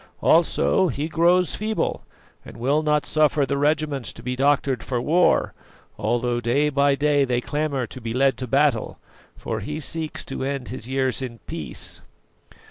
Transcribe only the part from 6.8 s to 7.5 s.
day they